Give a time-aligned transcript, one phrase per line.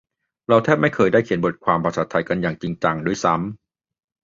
[0.47, 3.61] เราแทบไม่เคยได้เขียนบทความภาษาไทยกันอย่างจริงจังด้วยซ้ำ